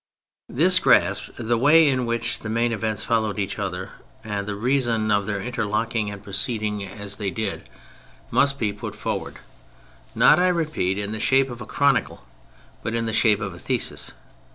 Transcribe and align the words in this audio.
This 0.49 0.79
grasped, 0.79 1.29
the 1.37 1.59
way 1.59 1.87
in 1.87 2.07
which 2.07 2.39
the 2.39 2.49
main 2.49 2.71
events 2.71 3.03
followed 3.03 3.37
each 3.37 3.59
other, 3.59 3.91
and 4.23 4.47
the 4.47 4.55
reason 4.55 5.11
of 5.11 5.27
their 5.27 5.39
interlocking 5.39 6.09
and 6.09 6.23
proceeding 6.23 6.83
as 6.83 7.17
they 7.17 7.29
ivi^09062 7.29 7.35
vi 7.37 7.45
PREFACE 7.51 7.63
did 7.63 7.71
must 8.31 8.57
be 8.57 8.73
put 8.73 8.95
forward— 8.95 9.35
not, 10.15 10.39
I 10.39 10.47
repeat, 10.47 10.97
in 10.97 11.11
the 11.11 11.19
shape 11.19 11.51
of 11.51 11.61
a 11.61 11.67
chronicle, 11.67 12.25
but 12.81 12.95
in 12.95 13.05
the 13.05 13.13
shape 13.13 13.41
of 13.41 13.53
a 13.53 13.59
thesis. 13.59 14.13